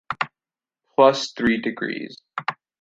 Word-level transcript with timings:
Plus 0.95 1.31
three 1.33 1.61
degrees. 1.61 2.17